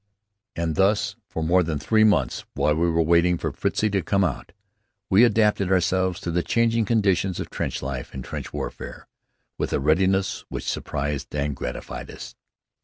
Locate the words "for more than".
1.27-1.77